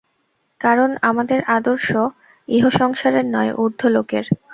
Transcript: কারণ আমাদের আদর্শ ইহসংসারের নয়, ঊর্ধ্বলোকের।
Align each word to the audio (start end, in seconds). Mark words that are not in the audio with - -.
কারণ 0.61 0.89
আমাদের 1.01 1.39
আদর্শ 1.57 1.89
ইহসংসারের 2.47 3.25
নয়, 3.25 3.51
ঊর্ধ্বলোকের। 3.55 4.25